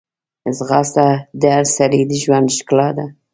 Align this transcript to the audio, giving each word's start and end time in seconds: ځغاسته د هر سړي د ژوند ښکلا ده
ځغاسته 0.57 1.05
د 1.39 1.41
هر 1.55 1.65
سړي 1.77 2.01
د 2.05 2.11
ژوند 2.23 2.47
ښکلا 2.57 2.89
ده 2.97 3.05